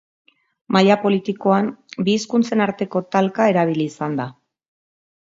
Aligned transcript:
Maila 0.75 0.95
politikoan 1.01 1.69
bi 2.07 2.15
hizkuntzen 2.19 2.63
arteko 2.67 3.03
talka 3.17 3.47
erabili 3.53 3.87
izan 3.91 4.17
da. 4.23 4.27